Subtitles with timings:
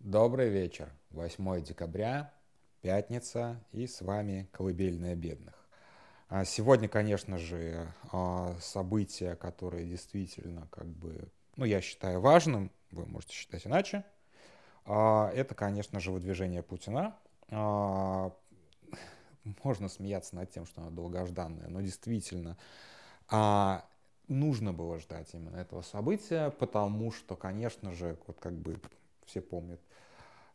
[0.00, 0.90] Добрый вечер.
[1.10, 2.32] 8 декабря,
[2.80, 5.68] пятница, и с вами «Колыбельная бедных».
[6.30, 13.04] А сегодня, конечно же, а, событие, которое действительно, как бы, ну, я считаю важным, вы
[13.04, 14.02] можете считать иначе,
[14.86, 17.14] а, это, конечно же, выдвижение Путина.
[19.62, 22.56] Можно смеяться над тем, что оно долгожданное, но действительно
[24.28, 28.80] нужно было ждать именно этого события, потому что, конечно же, вот как бы
[29.30, 29.80] все помнят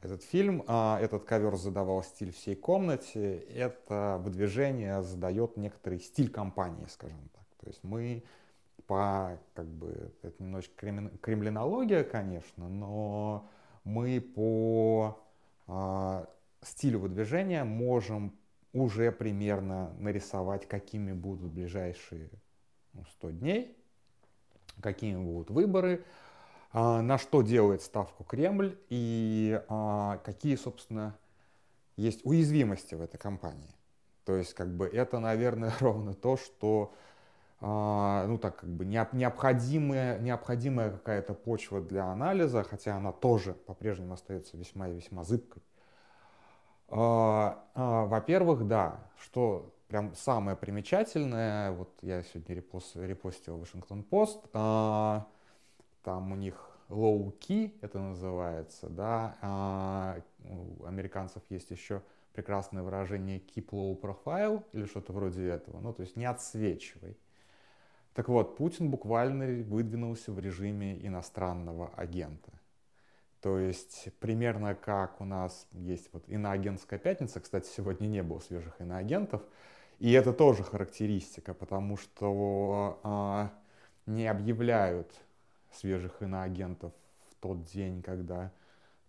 [0.01, 6.85] этот фильм, а, этот ковер задавал стиль всей комнате, это выдвижение задает некоторый стиль компании,
[6.89, 7.45] скажем так.
[7.59, 8.23] То есть мы
[8.85, 10.75] по, как бы, это немножечко
[11.21, 13.49] кремлинология, конечно, но
[13.83, 15.19] мы по
[15.67, 16.25] э,
[16.61, 18.37] стилю выдвижения можем
[18.73, 22.29] уже примерно нарисовать, какими будут ближайшие
[22.93, 23.77] ну, 100 дней,
[24.81, 26.24] какими будут выборы, а,
[26.75, 31.17] на что делает ставку Кремль и а, какие, собственно,
[31.95, 33.73] есть уязвимости в этой компании.
[34.25, 36.93] То есть, как бы, это, наверное, ровно то, что,
[37.61, 44.13] а, ну, так, как бы, необходимая, необходимая какая-то почва для анализа, хотя она тоже по-прежнему
[44.13, 45.63] остается весьма и весьма зыбкой.
[46.89, 56.74] Во-первых, да, что прям самое примечательное, вот я сегодня репост, репостил Вашингтон-Пост, там у них
[56.89, 62.01] low-key это называется, да, а у американцев есть еще
[62.33, 67.17] прекрасное выражение keep low profile или что-то вроде этого, ну, то есть не отсвечивай.
[68.13, 72.51] Так вот, Путин буквально выдвинулся в режиме иностранного агента.
[73.41, 78.79] То есть примерно как у нас есть вот иноагентская пятница, кстати, сегодня не было свежих
[78.79, 79.43] иноагентов,
[79.99, 83.51] и это тоже характеристика, потому что а,
[84.05, 85.11] не объявляют
[85.75, 86.93] свежих иноагентов
[87.29, 88.51] в тот день, когда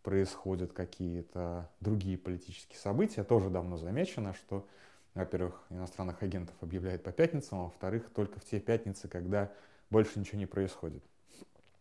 [0.03, 3.25] происходят какие-то другие политические события.
[3.25, 4.67] Тоже давно замечено, что,
[5.15, 9.51] во-первых, иностранных агентов объявляют по пятницам, а во-вторых, только в те пятницы, когда
[9.91, 11.03] больше ничего не происходит.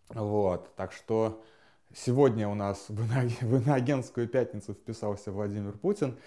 [0.10, 1.44] Вот, так что
[1.94, 6.18] сегодня у нас в иноагентскую пятницу вписался Владимир Путин,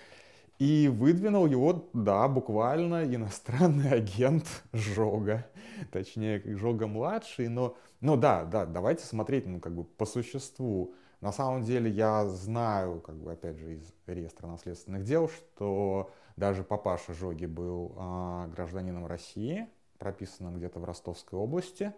[0.59, 5.47] и выдвинул его, да, буквально иностранный агент Жога.
[5.93, 7.49] Точнее, Жога-младший.
[7.49, 10.95] Но, но да, да, давайте смотреть, ну, как бы по существу.
[11.21, 16.63] На самом деле я знаю, как бы, опять же, из реестра наследственных дел, что даже
[16.63, 19.69] папаша Жоги был а, гражданином России,
[19.99, 21.93] прописанным где-то в Ростовской области.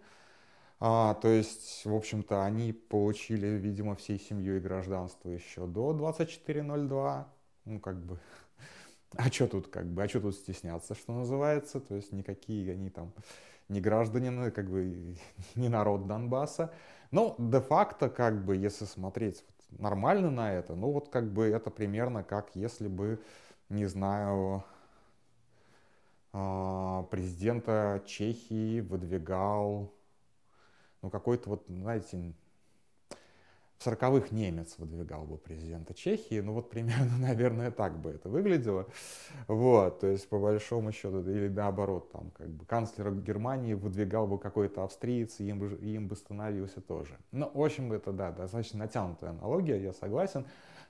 [0.81, 7.28] А, то есть, в общем-то, они получили, видимо, всей семьей гражданство еще до 2402.
[7.66, 8.19] Ну, как бы,
[9.16, 12.91] а что тут как бы, а что тут стесняться, что называется, то есть никакие они
[12.91, 13.12] там
[13.69, 15.16] не граждане, ну, как бы
[15.54, 16.72] не народ Донбасса.
[17.10, 19.44] Но де-факто, как бы, если смотреть
[19.78, 23.20] нормально на это, ну вот как бы это примерно как если бы,
[23.69, 24.65] не знаю,
[26.32, 29.93] а, президента Чехии выдвигал
[31.03, 32.32] ну, какой-то вот, знаете,
[33.81, 38.87] в 40-х немец выдвигал бы президента Чехии, ну вот примерно, наверное, так бы это выглядело.
[39.49, 44.39] Вот, то есть по большому счету, или наоборот, там как бы канцлер Германии выдвигал бы
[44.39, 47.17] какой-то австриец, и им бы, им бы становился тоже.
[47.33, 50.45] Ну, в общем, это, да, достаточно натянутая аналогия, я согласен.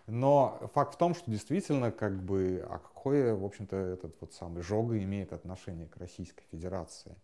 [0.09, 4.63] Но факт в том, что действительно, как бы, а какое, в общем-то, этот вот самый
[4.63, 7.15] Жога имеет отношение к Российской Федерации?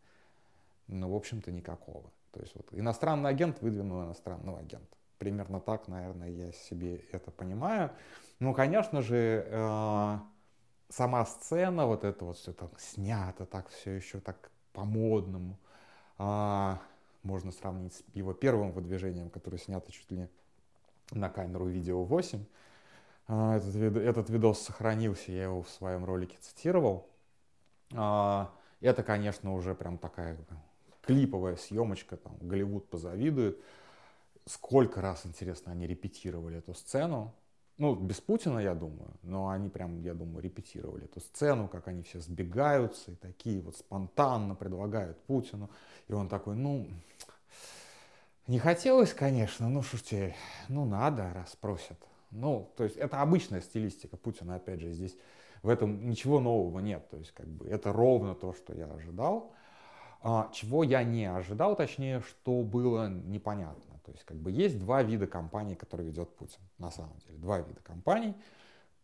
[0.86, 2.04] Ну, в общем-то, никакого.
[2.30, 4.95] То есть вот иностранный агент выдвинул иностранного агента.
[5.18, 7.90] Примерно так, наверное, я себе это понимаю.
[8.38, 10.18] Ну, конечно же, э,
[10.88, 15.58] сама сцена, вот это вот все там снято, так все еще так по-модному.
[16.18, 16.76] Э,
[17.22, 20.28] можно сравнить с его первым выдвижением, которое снято чуть ли не
[21.12, 22.44] на камеру видео 8.
[23.28, 27.08] Э, этот, этот видос сохранился, я его в своем ролике цитировал.
[27.92, 28.46] Э,
[28.80, 30.36] это, конечно, уже прям такая
[31.02, 33.58] клиповая съемочка, там Голливуд позавидует
[34.46, 37.34] сколько раз, интересно, они репетировали эту сцену.
[37.78, 42.02] Ну, без Путина, я думаю, но они прям, я думаю, репетировали эту сцену, как они
[42.02, 45.68] все сбегаются и такие вот спонтанно предлагают Путину.
[46.08, 46.86] И он такой, ну,
[48.46, 49.98] не хотелось, конечно, ну что
[50.68, 51.98] ну надо, раз просят.
[52.30, 55.16] Ну, то есть это обычная стилистика Путина, опять же, здесь
[55.62, 57.08] в этом ничего нового нет.
[57.10, 59.52] То есть как бы это ровно то, что я ожидал.
[60.22, 63.95] А, чего я не ожидал, точнее, что было непонятно.
[64.06, 67.38] То есть как бы есть два вида компаний, которые ведет Путин, на самом деле.
[67.38, 68.36] Два вида компаний.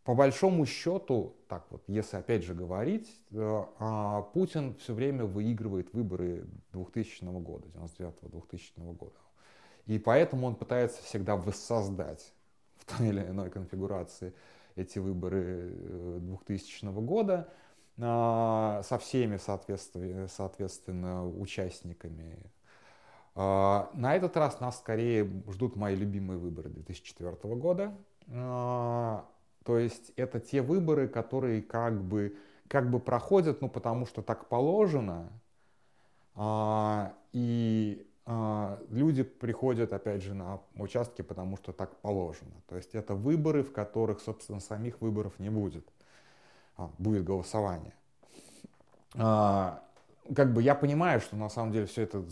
[0.05, 5.93] По большому счету, так вот, если опять же говорить, э, а, Путин все время выигрывает
[5.93, 9.19] выборы 2000 года, 99-2000 года.
[9.85, 12.33] И поэтому он пытается всегда воссоздать
[12.77, 14.33] в той или иной конфигурации
[14.75, 15.69] эти выборы
[16.19, 17.49] 2000 года
[17.97, 22.39] со всеми, соответственно участниками.
[23.35, 27.95] На этот раз нас скорее ждут мои любимые выборы 2004 года.
[28.27, 32.35] То есть это те выборы, которые как бы,
[32.67, 35.31] как бы проходят, ну потому что так положено,
[36.35, 42.53] а, и а, люди приходят, опять же, на участки, потому что так положено.
[42.67, 45.87] То есть это выборы, в которых, собственно, самих выборов не будет.
[46.75, 47.93] А, будет голосование.
[50.35, 52.23] Как бы я понимаю, что на самом деле все это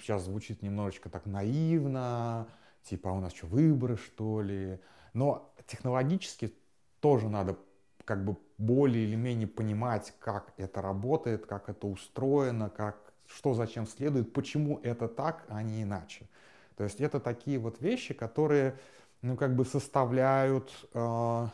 [0.00, 2.48] сейчас звучит немножечко так наивно,
[2.82, 4.80] типа, а у нас что, выборы, что ли?
[5.12, 6.52] Но технологически
[7.00, 7.56] тоже надо
[8.04, 13.86] как бы более или менее понимать, как это работает, как это устроено, как, что зачем
[13.86, 16.28] следует, почему это так, а не иначе.
[16.76, 18.76] То есть это такие вот вещи, которые,
[19.22, 21.46] ну, как бы составляют, э,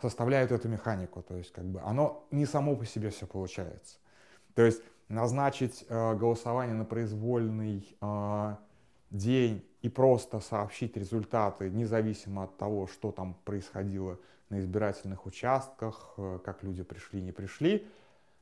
[0.00, 1.22] составляют эту механику.
[1.22, 3.96] То есть, как бы, оно не само по себе все получается.
[4.54, 8.56] То есть, назначить э, голосование на произвольный э,
[9.10, 14.18] день и просто сообщить результаты, независимо от того, что там происходило
[14.50, 17.86] на избирательных участках, э, как люди пришли, не пришли,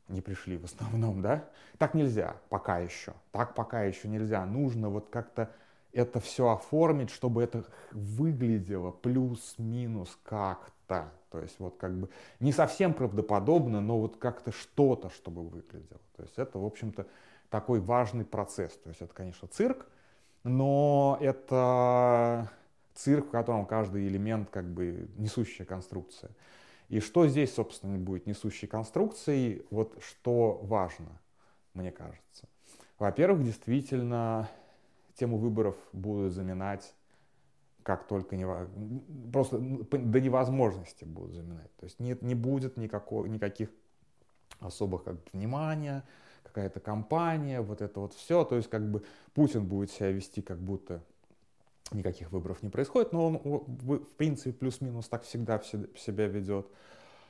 [0.09, 1.49] не пришли в основном, да,
[1.79, 4.45] так нельзя пока еще, так пока еще нельзя.
[4.45, 5.51] Нужно вот как-то
[5.93, 10.76] это все оформить, чтобы это выглядело плюс-минус как-то.
[10.87, 12.09] То есть вот как бы
[12.41, 16.01] не совсем правдоподобно, но вот как-то что-то, чтобы выглядело.
[16.17, 17.07] То есть это, в общем-то,
[17.51, 18.73] такой важный процесс.
[18.79, 19.87] То есть это, конечно, цирк,
[20.45, 22.51] но это
[22.95, 26.31] цирк, в котором каждый элемент как бы несущая конструкция.
[26.89, 31.21] И что здесь, собственно, будет несущей конструкцией, вот что важно,
[31.75, 32.49] мне кажется.
[32.99, 34.49] Во-первых, действительно,
[35.15, 36.95] тему выборов будут заминать
[37.87, 38.45] как только не,
[39.33, 41.71] просто до невозможности будут заминать.
[41.77, 43.71] То есть нет, не будет никакого, никаких
[44.59, 46.03] особых как, внимания,
[46.43, 48.45] какая-то компания, вот это вот все.
[48.45, 49.05] То есть как бы
[49.35, 51.01] Путин будет себя вести как будто
[51.93, 56.67] никаких выборов не происходит, но он в принципе плюс-минус так всегда себя ведет.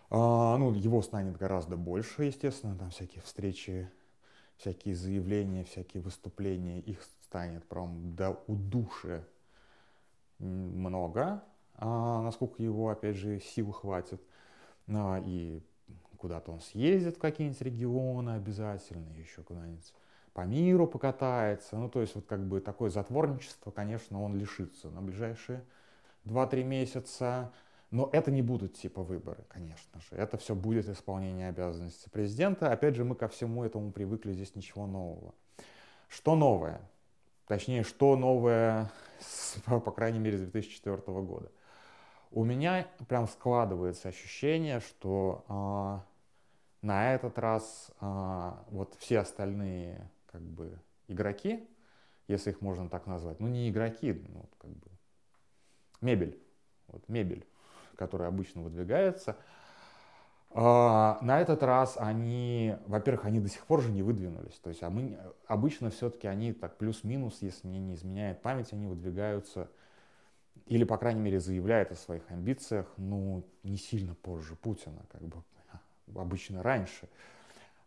[0.09, 3.91] А, ну, его станет гораздо больше, естественно, там всякие встречи,
[4.57, 9.23] всякие заявления, всякие выступления, их станет прям до удушия
[10.39, 11.43] много,
[11.75, 14.21] а, насколько его, опять же, сил хватит.
[14.89, 15.61] А, и
[16.19, 19.93] куда-то он съездит в какие-нибудь регионы обязательно, еще куда-нибудь
[20.33, 21.77] по миру покатается.
[21.77, 25.65] Ну, то есть вот как бы такое затворничество, конечно, он лишится на ближайшие
[26.25, 27.53] 2-3 месяца.
[27.93, 30.09] Но это не будут типа выборы, конечно же.
[30.17, 32.73] Это все будет исполнение обязанностей президента.
[32.73, 35.35] Опять же, мы ко всему этому привыкли, здесь ничего нового.
[36.09, 36.81] Что новое?
[37.47, 38.91] Точнее, что новое,
[39.21, 41.51] с, по крайней мере, с 2004 года.
[42.31, 45.45] У меня прям складывается ощущение, что
[46.83, 50.79] э, на этот раз э, вот все остальные как бы
[51.09, 51.67] игроки,
[52.29, 53.39] если их можно так назвать.
[53.41, 54.89] Ну, не игроки, ну, как бы
[56.01, 56.39] мебель.
[56.89, 57.47] Вот мебель,
[57.97, 59.37] которая обычно выдвигается.
[60.59, 64.59] А, на этот раз они, во-первых, они до сих пор же не выдвинулись.
[64.63, 68.87] То есть а мы, обычно все-таки они так плюс-минус, если мне не изменяет память, они
[68.87, 69.69] выдвигаются
[70.65, 75.43] или, по крайней мере, заявляют о своих амбициях, ну, не сильно позже Путина, как бы
[76.15, 77.07] обычно раньше.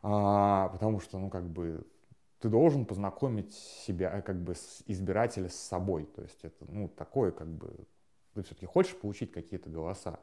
[0.04, 1.88] А, потому что, ну, как бы
[2.40, 6.06] ты должен познакомить себя, э, как бы, с избирателя с собой.
[6.06, 7.74] То есть это, ну, такое, как бы,
[8.36, 10.20] ты все-таки хочешь получить какие-то голоса.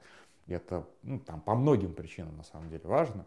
[0.46, 3.26] Это, ну, там, по многим причинам, на самом деле, важно.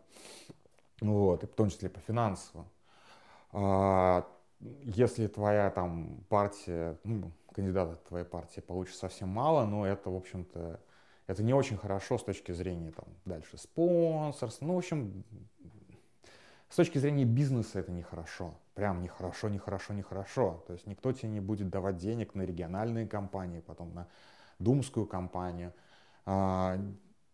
[1.02, 2.68] Вот, и в том числе по финансовым.
[3.52, 4.28] А,
[4.60, 10.80] если твоя там партия, ну, кандидатов твоей партии получит совсем мало, но это, в общем-то,
[11.28, 14.66] это не очень хорошо с точки зрения там дальше спонсорства.
[14.66, 15.24] Ну, в общем,
[16.70, 20.64] с точки зрения бизнеса это нехорошо прям нехорошо, нехорошо, нехорошо.
[20.66, 24.08] То есть никто тебе не будет давать денег на региональные компании, потом на
[24.58, 25.74] думскую компанию.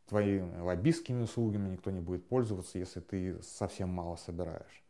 [0.08, 4.84] Твоими лоббистскими услугами никто не будет пользоваться, если ты совсем мало собираешь.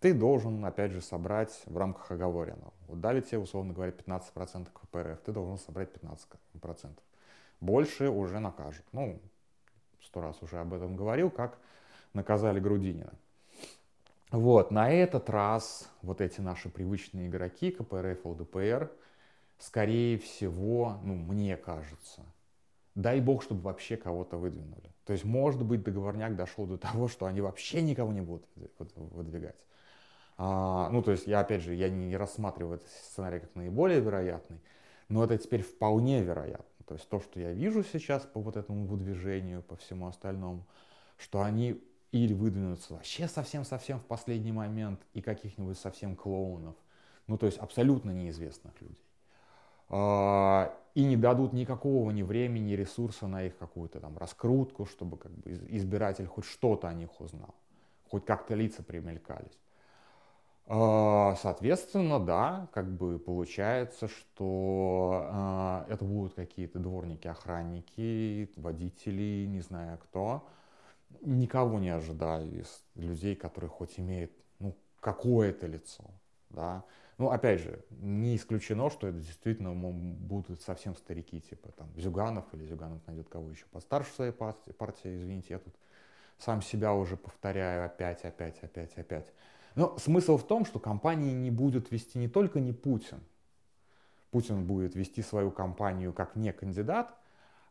[0.00, 2.72] Ты должен, опять же, собрать в рамках оговоренного.
[2.88, 6.98] Вот дали тебе, условно говоря, 15% КПРФ, ты должен собрать 15%.
[7.60, 8.84] Больше уже накажут.
[8.92, 9.20] Ну,
[10.02, 11.58] сто раз уже об этом говорил, как
[12.14, 13.12] наказали Грудинина.
[14.32, 18.90] Вот, на этот раз вот эти наши привычные игроки, КПРФ, ЛДПР,
[19.58, 22.22] скорее всего, ну, мне кажется,
[22.94, 24.92] дай бог, чтобы вообще кого-то выдвинули.
[25.04, 28.46] То есть, может быть, договорняк дошел до того, что они вообще никого не будут
[28.96, 29.56] выдвигать.
[30.38, 34.60] А, ну, то есть, я, опять же, я не рассматриваю этот сценарий как наиболее вероятный,
[35.08, 36.66] но это теперь вполне вероятно.
[36.86, 40.66] То есть то, что я вижу сейчас по вот этому выдвижению, по всему остальному,
[41.16, 41.80] что они
[42.10, 46.76] или выдвинутся вообще совсем-совсем в последний момент и каких-нибудь совсем клоунов,
[47.26, 49.06] ну то есть абсолютно неизвестных людей,
[49.88, 55.16] а, и не дадут никакого ни времени, ни ресурса на их какую-то там раскрутку, чтобы
[55.16, 57.54] как бы избиратель хоть что-то о них узнал,
[58.08, 59.58] хоть как-то лица примелькались.
[60.66, 69.60] А, соответственно, да, как бы получается, что а, это будут какие-то дворники, охранники, водители, не
[69.60, 70.46] знаю кто.
[71.22, 76.04] Никого не ожидаю из людей, которые хоть имеют ну, какое-то лицо.
[76.50, 76.84] Да?
[77.22, 82.66] Ну, опять же, не исключено, что это действительно будут совсем старики, типа там Зюганов или
[82.66, 85.72] Зюганов найдет кого еще постарше своей партии, партии, извините, я тут
[86.38, 89.32] сам себя уже повторяю опять, опять, опять, опять.
[89.76, 93.20] Но смысл в том, что компании не будут вести не только не Путин.
[94.32, 97.14] Путин будет вести свою компанию как не кандидат,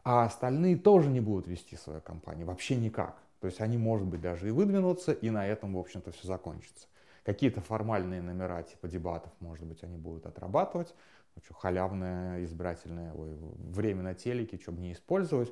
[0.05, 3.21] а остальные тоже не будут вести свою компанию вообще никак.
[3.41, 6.87] То есть они, может быть, даже и выдвинутся, и на этом, в общем-то, все закончится.
[7.23, 10.93] Какие-то формальные номера типа дебатов, может быть, они будут отрабатывать.
[11.35, 15.51] Ну, что, халявное избирательное ой, время на телеке, чтобы не использовать.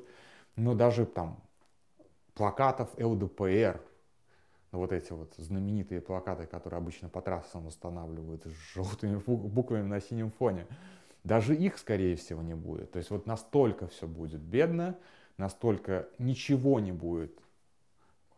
[0.56, 1.40] Но даже там
[2.34, 3.80] плакатов ЛДПР
[4.72, 10.00] ну, вот эти вот знаменитые плакаты, которые обычно по трассам устанавливают с желтыми буквами на
[10.00, 10.66] синем фоне,
[11.24, 12.92] даже их, скорее всего, не будет.
[12.92, 14.96] То есть вот настолько все будет бедно,
[15.36, 17.36] настолько ничего не будет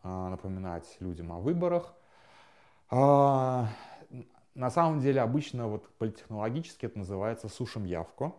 [0.03, 1.95] а, напоминать людям о выборах.
[2.95, 3.69] А,
[4.55, 8.37] на самом деле обычно вот политехнологически это называется сушим явку.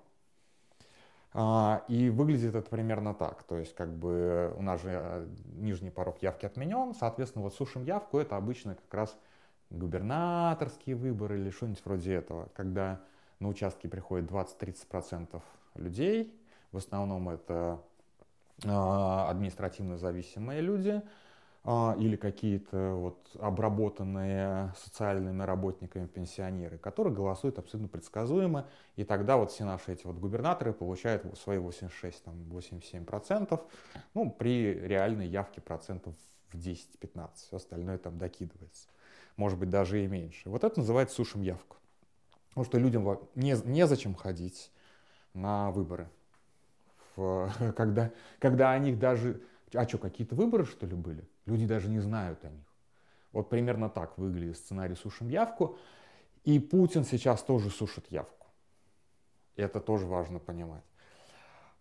[1.34, 3.42] А, и выглядит это примерно так.
[3.44, 7.84] То есть, как бы у нас же э, нижний порог явки отменен, соответственно, вот сушим
[7.84, 9.18] явку это обычно как раз
[9.72, 13.02] губернаторские выборы или что-нибудь вроде этого, когда
[13.40, 15.42] на участки приходит 20-30%
[15.74, 16.32] людей,
[16.72, 17.82] в основном это
[18.66, 21.02] а, административно зависимые люди,
[21.66, 28.68] или какие-то вот обработанные социальными работниками пенсионеры, которые голосуют абсолютно предсказуемо,
[28.98, 33.62] и тогда вот все наши эти вот губернаторы получают свои 86-87%,
[34.14, 36.16] ну, при реальной явке процентов
[36.52, 38.90] в 10-15, все остальное там докидывается,
[39.38, 40.50] может быть, даже и меньше.
[40.50, 41.78] Вот это называется сушим явку,
[42.50, 44.70] потому что людям не, незачем ходить
[45.34, 46.10] на выборы,
[47.16, 49.42] в, когда, когда о них даже
[49.76, 51.28] а что, какие-то выборы, что ли, были?
[51.46, 52.66] Люди даже не знают о них.
[53.32, 55.78] Вот примерно так выглядит сценарий «Сушим явку».
[56.44, 58.48] И Путин сейчас тоже сушит явку.
[59.56, 60.84] Это тоже важно понимать.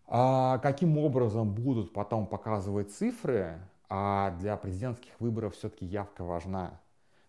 [0.07, 6.81] А каким образом будут потом показывать цифры, а для президентских выборов все-таки явка важна.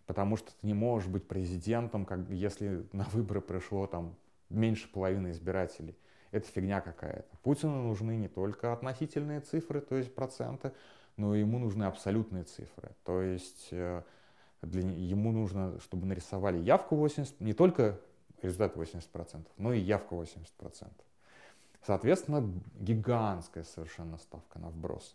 [0.06, 4.14] Потому что ты не можешь быть президентом, как, если на выборы пришло там
[4.48, 5.96] меньше половины избирателей
[6.34, 7.36] это фигня какая-то.
[7.42, 10.72] Путину нужны не только относительные цифры, то есть проценты,
[11.16, 12.90] но ему нужны абсолютные цифры.
[13.04, 14.02] То есть э,
[14.62, 18.00] для, ему нужно, чтобы нарисовали явку 80, не только
[18.42, 20.90] результат 80%, но и явка 80%.
[21.86, 22.50] Соответственно,
[22.80, 25.14] гигантская совершенно ставка на вбросы.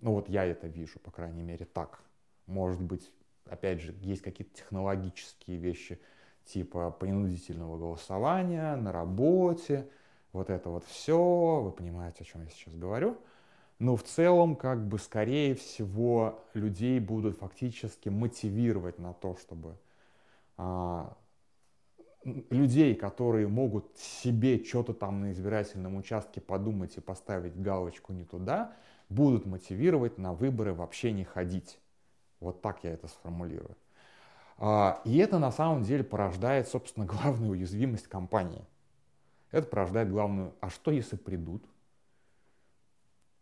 [0.00, 2.00] Ну вот я это вижу, по крайней мере, так.
[2.46, 3.10] Может быть,
[3.46, 5.98] опять же, есть какие-то технологические вещи,
[6.46, 9.88] типа принудительного голосования на работе,
[10.32, 13.16] вот это вот все, вы понимаете, о чем я сейчас говорю.
[13.78, 19.76] Но в целом, как бы, скорее всего, людей будут фактически мотивировать на то, чтобы
[20.56, 21.14] а,
[22.24, 28.74] людей, которые могут себе что-то там на избирательном участке подумать и поставить галочку не туда,
[29.08, 31.78] будут мотивировать на выборы вообще не ходить.
[32.40, 33.76] Вот так я это сформулирую.
[34.58, 38.64] А, и это на самом деле порождает, собственно, главную уязвимость компании.
[39.50, 41.64] Это порождает главную, а что если придут?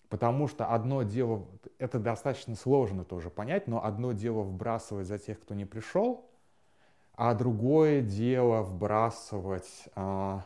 [0.09, 1.45] Потому что одно дело,
[1.79, 6.31] это достаточно сложно тоже понять, но одно дело вбрасывать за тех, кто не пришел,
[7.17, 10.45] а другое дело вбрасывать, а,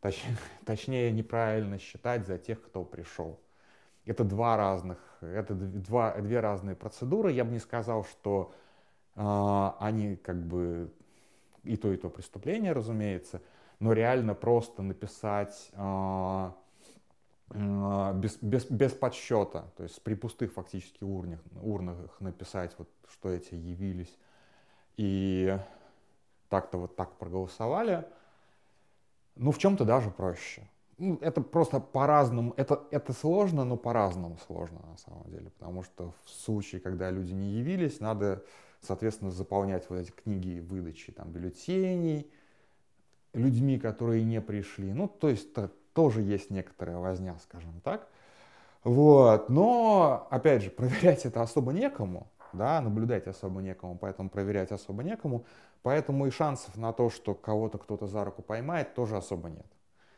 [0.00, 0.22] точ,
[0.64, 3.40] точнее неправильно считать за тех, кто пришел.
[4.04, 7.32] Это два разных, это два, две разные процедуры.
[7.32, 8.52] Я бы не сказал, что
[9.16, 10.92] они как бы
[11.64, 13.40] и то, и то преступление, разумеется,
[13.80, 16.54] но реально просто написать а,
[17.50, 23.30] а, без, без, без подсчета, то есть при пустых фактически урнах, урнах написать, вот, что
[23.30, 24.16] эти явились,
[24.96, 25.58] и
[26.48, 28.06] так-то вот так проголосовали,
[29.36, 30.68] ну, в чем-то даже проще.
[30.98, 36.14] Ну, это просто по-разному, это, это сложно, но по-разному сложно на самом деле, потому что
[36.24, 38.44] в случае, когда люди не явились, надо
[38.86, 42.30] соответственно, заполнять вот эти книги выдачи там, бюллетеней
[43.32, 44.92] людьми, которые не пришли.
[44.92, 45.48] Ну, то есть
[45.92, 48.08] тоже есть некоторая возня, скажем так.
[48.82, 49.48] Вот.
[49.48, 55.46] Но, опять же, проверять это особо некому, да, наблюдать особо некому, поэтому проверять особо некому,
[55.82, 59.66] поэтому и шансов на то, что кого-то кто-то за руку поймает, тоже особо нет.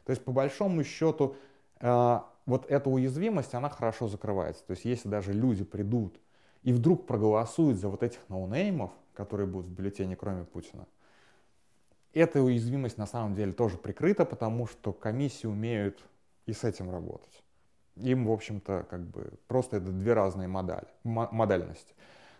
[0.04, 1.36] То есть, по большому счету,
[1.80, 4.64] э, вот эта уязвимость, она хорошо закрывается.
[4.64, 6.20] То есть, если даже люди придут
[6.62, 10.86] и вдруг проголосуют за вот этих ноунеймов, которые будут в бюллетене, кроме Путина,
[12.12, 16.02] эта уязвимость на самом деле тоже прикрыта, потому что комиссии умеют
[16.46, 17.42] и с этим работать.
[17.96, 21.94] Им, в общем-то, как бы просто это две разные модали, модальности.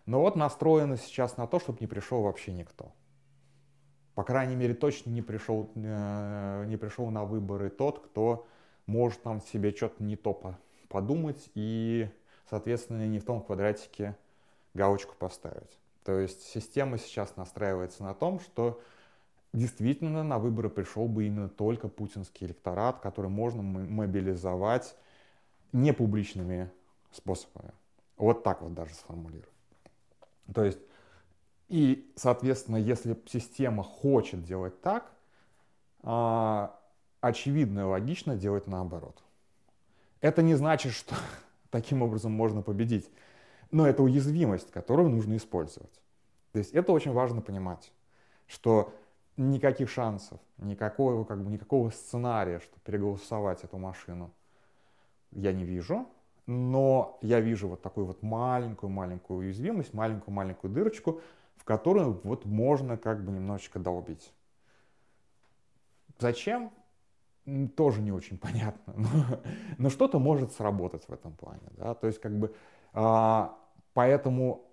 [0.06, 2.92] Но вот настроено сейчас на то, чтобы не пришел вообще никто.
[4.14, 8.46] По крайней мере, точно не пришел, э, не пришел на выборы тот, кто
[8.87, 10.56] может там себе что-то не то
[10.88, 12.08] подумать и,
[12.48, 14.16] соответственно, не в том квадратике
[14.74, 15.78] галочку поставить.
[16.04, 18.80] То есть система сейчас настраивается на том, что
[19.52, 24.96] действительно на выборы пришел бы именно только путинский электорат, который можно мобилизовать
[25.72, 26.70] непубличными
[27.10, 27.72] способами.
[28.16, 29.52] Вот так вот даже сформулирую.
[30.54, 30.78] То есть,
[31.68, 35.10] и, соответственно, если система хочет делать так,
[36.02, 36.78] а,
[37.20, 39.22] очевидно и логично делать наоборот.
[40.20, 41.16] Это не значит, что
[41.76, 43.11] таким образом можно победить,
[43.71, 45.92] но это уязвимость, которую нужно использовать.
[46.52, 47.92] То есть это очень важно понимать,
[48.47, 48.95] что
[49.37, 54.30] никаких шансов, никакого, как бы, никакого сценария, чтобы переголосовать эту машину,
[55.33, 56.06] я не вижу.
[56.47, 61.21] Но я вижу вот такую вот маленькую-маленькую уязвимость, маленькую-маленькую дырочку,
[61.56, 64.33] в которую вот можно как бы немножечко долбить.
[66.18, 66.71] Зачем?
[67.76, 68.94] Тоже не очень понятно.
[68.96, 69.40] Но,
[69.78, 71.68] но что-то может сработать в этом плане.
[71.72, 71.94] Да?
[71.94, 72.54] То есть как бы
[72.92, 73.58] а,
[73.94, 74.70] поэтому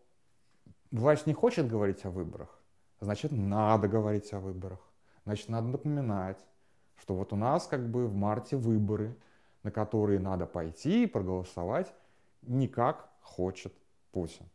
[0.91, 2.59] власть не хочет говорить о выборах,
[2.99, 4.79] значит надо говорить о выборах.
[5.25, 6.37] Значит надо напоминать,
[6.97, 9.15] что вот у нас как бы в марте выборы,
[9.63, 11.93] на которые надо пойти и проголосовать,
[12.41, 13.73] никак хочет
[14.11, 14.45] Путин.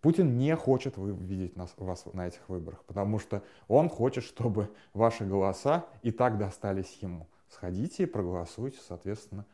[0.00, 5.24] Путин не хочет видеть нас, вас на этих выборах, потому что он хочет, чтобы ваши
[5.24, 7.26] голоса и так достались ему.
[7.48, 9.46] Сходите и проголосуйте, соответственно,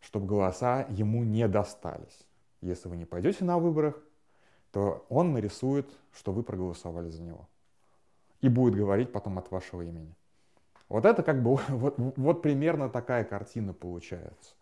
[0.00, 2.26] чтобы голоса ему не достались.
[2.60, 4.00] Если вы не пойдете на выборах,
[4.72, 7.48] то он нарисует, что вы проголосовали за него.
[8.40, 10.14] И будет говорить потом от вашего имени.
[10.88, 14.54] Вот это как бы, вот, вот примерно такая картина получается.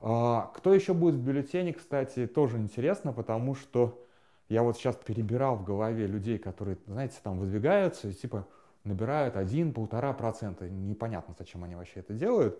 [0.00, 4.03] А, кто еще будет в бюллетене, кстати, тоже интересно, потому что
[4.48, 8.46] я вот сейчас перебирал в голове людей, которые, знаете, там выдвигаются, и типа
[8.84, 10.68] набирают 1-1,5 процента.
[10.68, 12.58] Непонятно, зачем они вообще это делают.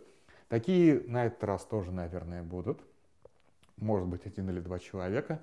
[0.48, 2.80] Такие на этот раз тоже, наверное, будут.
[3.76, 5.40] Может быть, один или два человека.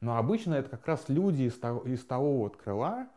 [0.00, 3.08] Но обычно это как раз люди из того, из того вот крыла,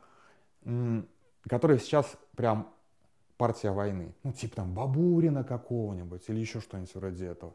[1.47, 2.71] которые сейчас прям
[3.37, 4.13] партия войны.
[4.23, 7.53] Ну, типа там Бабурина какого-нибудь или еще что-нибудь вроде этого.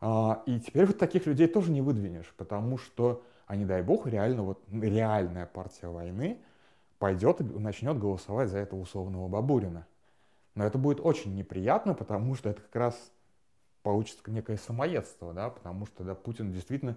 [0.00, 4.06] А, и теперь вот таких людей тоже не выдвинешь, потому что, а не дай бог,
[4.06, 6.38] реально вот реальная партия войны
[6.98, 9.86] пойдет и начнет голосовать за этого условного Бабурина.
[10.54, 13.12] Но это будет очень неприятно, потому что это как раз
[13.82, 16.96] получится некое самоедство, да, потому что да, Путин действительно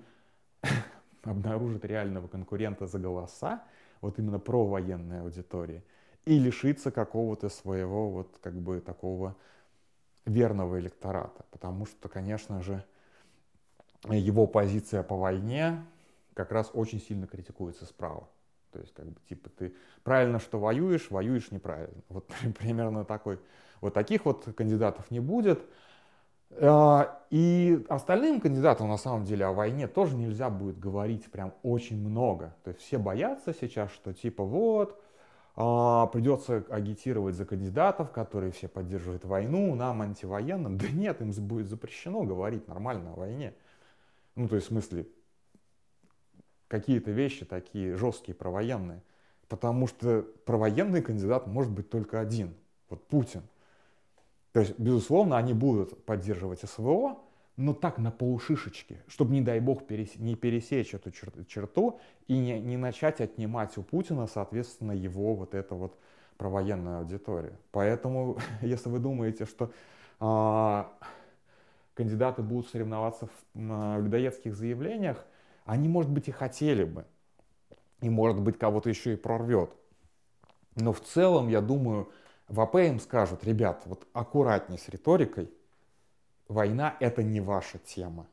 [1.23, 3.63] обнаружит реального конкурента за голоса,
[4.01, 5.83] вот именно про военной аудитории–
[6.25, 9.35] и лишиться какого-то своего вот как бы такого
[10.25, 11.43] верного электората.
[11.51, 12.83] Потому что, конечно же,
[14.09, 15.83] его позиция по войне
[16.34, 18.28] как раз очень сильно критикуется справа.
[18.72, 22.02] То есть, как бы, типа, ты правильно, что воюешь, воюешь неправильно.
[22.10, 22.28] Вот
[22.60, 23.39] примерно такой.
[23.82, 25.63] Вот таких вот кандидатов не будет.
[26.52, 32.00] А, и остальным кандидатам, на самом деле, о войне тоже нельзя будет говорить прям очень
[32.00, 32.56] много.
[32.63, 35.00] То есть все боятся сейчас, что типа вот,
[35.56, 40.78] а, придется агитировать за кандидатов, которые все поддерживают войну, нам антивоенным.
[40.84, 43.54] Да нет, им будет запрещено говорить нормально о войне.
[44.36, 45.08] Ну, то есть, в смысле,
[46.73, 49.03] какие-то вещи такие жесткие, провоенные.
[49.47, 52.55] Потому что провоенный кандидат может быть только один.
[52.89, 53.43] Вот Путин.
[54.53, 57.19] То есть, безусловно, они будут поддерживать СВО,
[57.57, 60.15] но так на полушишечке, чтобы, не дай бог, перес...
[60.15, 61.31] не пересечь эту чер...
[61.47, 65.95] черту и не, не начать отнимать у Путина, соответственно, его вот это вот
[66.38, 67.55] провоенную аудиторию.
[67.71, 69.71] Поэтому, если вы думаете, что
[70.19, 70.91] а,
[71.93, 75.23] кандидаты будут соревноваться в а, людоедских заявлениях,
[75.65, 77.06] они, может быть, и хотели бы.
[78.02, 79.71] И, может быть, кого-то еще и прорвет.
[80.76, 82.12] Но в целом, я думаю,
[82.47, 85.52] в АП им скажут, ребят, вот аккуратней с риторикой,
[86.47, 88.28] война это не ваша тема.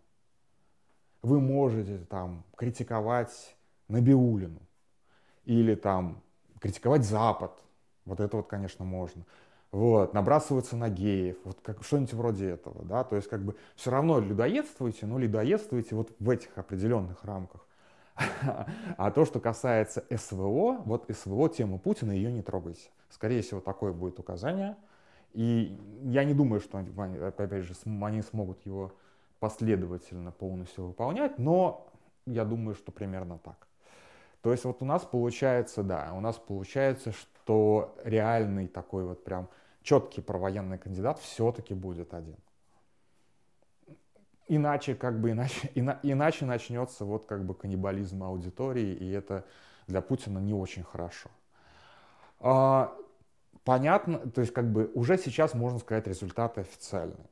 [1.23, 3.55] Вы можете там критиковать
[3.89, 4.61] Набиулину
[5.45, 6.23] или там
[6.61, 7.53] критиковать Запад.
[8.05, 9.25] Вот это вот, конечно, можно.
[9.73, 13.91] Вот, набрасываются на геев, вот как, что-нибудь вроде этого, да, то есть как бы все
[13.91, 17.67] равно людоедствуете, но людоедствуете вот в этих определенных рамках.
[18.97, 22.91] А то, что касается СВО, вот СВО, тему Путина, ее не трогайте.
[23.09, 24.77] Скорее всего, такое будет указание.
[25.33, 28.93] И я не думаю, что они, опять же, они смогут его
[29.39, 31.87] последовательно полностью выполнять, но
[32.27, 33.67] я думаю, что примерно так.
[34.43, 39.49] То есть вот у нас получается, да, у нас получается, что реальный такой вот прям
[39.83, 42.37] четкий провоенный кандидат все-таки будет один.
[44.49, 49.45] Иначе как бы иначе, ина, иначе начнется вот как бы каннибализм аудитории, и это
[49.87, 51.31] для Путина не очень хорошо.
[52.41, 52.97] А,
[53.65, 57.27] понятно, то есть как бы уже сейчас можно сказать результаты официальные.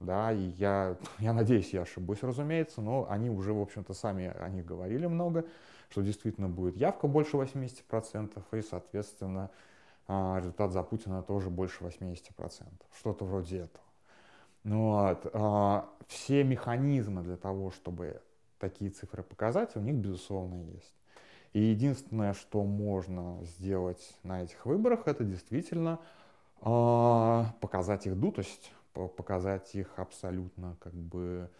[0.00, 4.48] Да, и я, я надеюсь, я ошибусь, разумеется, но они уже, в общем-то, сами о
[4.48, 5.44] них говорили много,
[5.90, 9.50] что действительно будет явка больше 80%, и, соответственно,
[10.08, 12.66] результат за Путина тоже больше 80%.
[12.98, 13.84] Что-то вроде этого.
[14.64, 15.26] Ну вот.
[15.32, 18.20] А, все механизмы для того, чтобы
[18.58, 20.94] такие цифры показать, у них, безусловно, есть.
[21.52, 25.98] И единственное, что можно сделать на этих выборах, это действительно
[26.60, 31.50] а, показать их дутость, показать их абсолютно как бы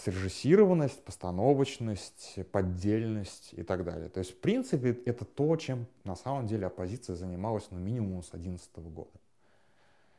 [0.00, 4.08] срежиссированность, постановочность, поддельность и так далее.
[4.08, 8.30] То есть, в принципе, это то, чем на самом деле оппозиция занималась ну, минимум с
[8.30, 9.10] 2011 года.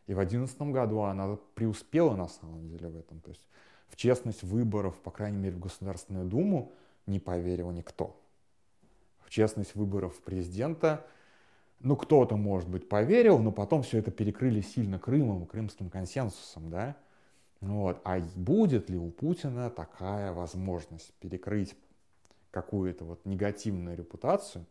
[0.07, 3.19] И в 2011 году она преуспела на самом деле в этом.
[3.21, 3.47] То есть
[3.87, 6.71] в честность выборов, по крайней мере, в Государственную Думу
[7.05, 8.19] не поверил никто.
[9.23, 11.05] В честность выборов президента,
[11.79, 16.97] ну, кто-то, может быть, поверил, но потом все это перекрыли сильно Крымом, крымским консенсусом, да.
[17.63, 18.01] Вот.
[18.03, 21.75] А будет ли у Путина такая возможность перекрыть
[22.51, 24.65] какую-то вот негативную репутацию,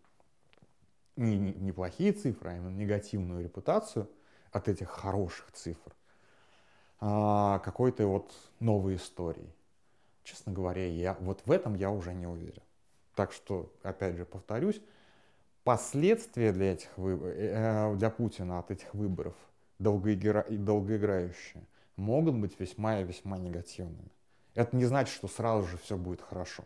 [1.17, 4.09] не, не, не плохие цифры, а именно негативную репутацию
[4.51, 5.95] от этих хороших цифр,
[7.01, 9.55] а, какой-то вот новой истории.
[10.23, 12.63] Честно говоря, я, вот в этом я уже не уверен.
[13.15, 14.81] Так что, опять же, повторюсь,
[15.65, 19.35] последствия для, этих выбор, э, для Путина от этих выборов
[19.79, 21.65] долгоигра, долгоиграющие
[21.97, 24.11] могут быть весьма и весьма негативными.
[24.55, 26.65] Это не значит, что сразу же все будет хорошо.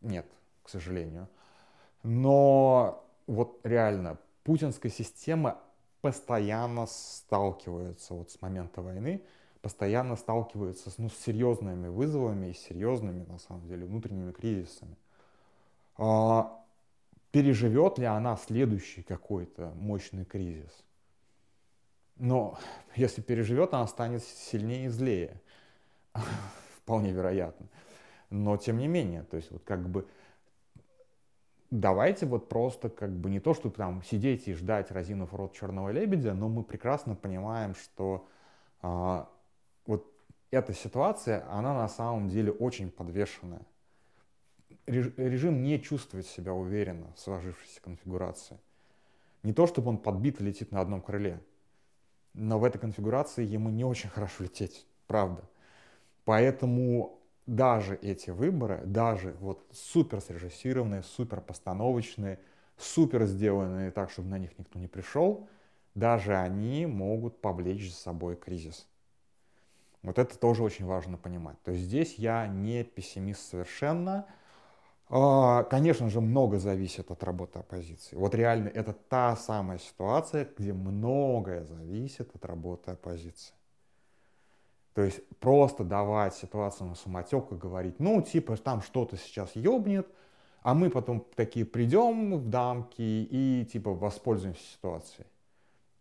[0.00, 0.26] Нет,
[0.62, 1.28] к сожалению.
[2.02, 5.58] Но вот реально, путинская система
[6.00, 9.22] постоянно сталкивается вот с момента войны,
[9.62, 14.96] постоянно сталкивается с, ну, с серьезными вызовами и серьезными, на самом деле, внутренними кризисами.
[15.96, 16.62] А,
[17.32, 20.85] переживет ли она следующий какой-то мощный кризис?
[22.18, 22.58] Но
[22.94, 25.40] если переживет, она станет сильнее и злее.
[26.78, 27.66] Вполне вероятно.
[28.30, 30.06] Но тем не менее, то есть вот как бы
[31.70, 35.90] давайте вот просто как бы не то, что там сидеть и ждать разинов рот черного
[35.90, 38.26] лебедя, но мы прекрасно понимаем, что
[38.82, 39.28] а,
[39.86, 40.10] вот
[40.50, 43.62] эта ситуация, она на самом деле очень подвешенная.
[44.86, 48.58] Режим не чувствует себя уверенно в сложившейся конфигурации.
[49.42, 51.40] Не то, чтобы он подбит и летит на одном крыле
[52.36, 55.42] но в этой конфигурации ему не очень хорошо лететь, правда.
[56.24, 62.38] Поэтому даже эти выборы, даже вот супер срежиссированные, супер постановочные,
[62.76, 65.48] супер сделанные так, чтобы на них никто не пришел,
[65.94, 68.86] даже они могут повлечь за собой кризис.
[70.02, 71.60] Вот это тоже очень важно понимать.
[71.62, 74.26] То есть здесь я не пессимист совершенно,
[75.08, 78.16] конечно же, много зависит от работы оппозиции.
[78.16, 83.54] Вот реально это та самая ситуация, где многое зависит от работы оппозиции.
[84.94, 90.08] То есть просто давать ситуацию на самотек и говорить, ну, типа, там что-то сейчас ёбнет,
[90.62, 95.26] а мы потом такие придем в дамки и, типа, воспользуемся ситуацией.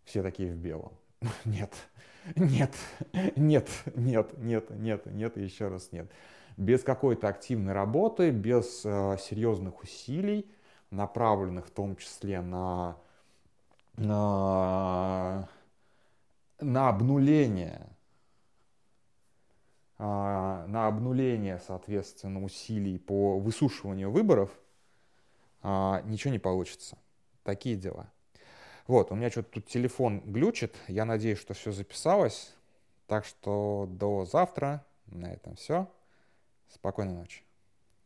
[0.05, 0.93] Все такие в белом.
[1.45, 1.73] Нет,
[2.35, 2.73] нет,
[3.35, 6.09] нет, нет, нет, нет, нет еще раз нет
[6.57, 10.49] без какой-то активной работы, без э, серьезных усилий,
[10.91, 12.97] направленных в том числе на,
[13.97, 15.49] на,
[16.59, 17.87] на обнуление
[19.97, 20.03] э,
[20.67, 24.49] на обнуление, соответственно, усилий по высушиванию выборов,
[25.63, 26.97] э, ничего не получится.
[27.43, 28.09] Такие дела.
[28.87, 30.75] Вот, у меня что-то тут телефон глючит.
[30.87, 32.53] Я надеюсь, что все записалось.
[33.07, 34.85] Так что до завтра.
[35.07, 35.87] На этом все.
[36.67, 37.44] Спокойной ночи.